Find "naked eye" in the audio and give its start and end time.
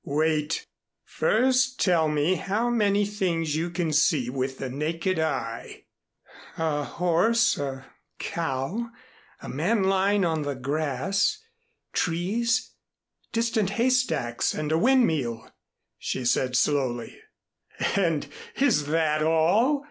4.67-5.83